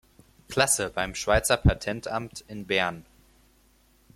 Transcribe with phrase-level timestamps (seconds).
[0.49, 3.05] Klasse" beim Schweizer Patentamt in Bern.